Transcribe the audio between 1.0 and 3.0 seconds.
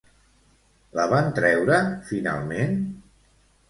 La van treure finalment?